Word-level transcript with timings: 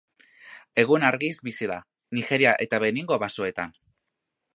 Egun-argiz 0.83 1.33
bizi 1.49 1.67
da, 1.71 1.77
Nigeria 2.19 2.55
eta 2.67 2.81
Beningo 2.85 3.19
basoetan. 3.25 3.77